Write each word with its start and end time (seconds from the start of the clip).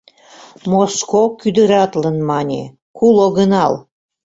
Моско 0.69 1.21
кӱдыратлын 1.39 2.17
мане: 2.29 2.63
«Кул 2.97 3.15
огынал!» 3.27 3.73